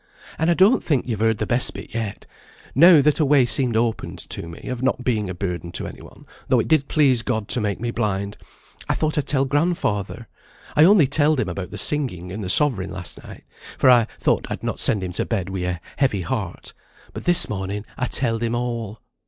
"And 0.39 0.49
I 0.49 0.55
don't 0.55 0.83
think 0.83 1.05
you've 1.07 1.19
heard 1.19 1.37
the 1.37 1.45
best 1.45 1.75
bit 1.75 1.93
yet. 1.93 2.25
Now 2.73 3.01
that 3.03 3.19
a 3.19 3.23
way 3.23 3.45
seemed 3.45 3.77
opened 3.77 4.17
to 4.31 4.47
me, 4.47 4.61
of 4.63 4.81
not 4.81 5.03
being 5.03 5.29
a 5.29 5.35
burden 5.35 5.71
to 5.73 5.85
any 5.85 6.01
one, 6.01 6.25
though 6.47 6.59
it 6.59 6.67
did 6.67 6.87
please 6.87 7.21
God 7.21 7.47
to 7.49 7.61
make 7.61 7.79
me 7.79 7.91
blind, 7.91 8.35
I 8.89 8.95
thought 8.95 9.15
I'd 9.15 9.27
tell 9.27 9.45
grandfather. 9.45 10.27
I 10.75 10.85
only 10.85 11.05
telled 11.05 11.39
him 11.39 11.49
about 11.49 11.69
the 11.69 11.77
singing 11.77 12.31
and 12.31 12.43
the 12.43 12.49
sovereign 12.49 12.89
last 12.89 13.23
night, 13.23 13.43
for 13.77 13.91
I 13.91 14.05
thought 14.19 14.47
I'd 14.49 14.63
not 14.63 14.79
send 14.79 15.03
him 15.03 15.11
to 15.11 15.23
bed 15.25 15.49
wi' 15.49 15.67
a 15.69 15.79
heavy 15.97 16.21
heart; 16.21 16.73
but 17.13 17.25
this 17.25 17.47
morning 17.47 17.85
I 17.95 18.07
telled 18.07 18.41
him 18.41 18.55
all." 18.55 19.01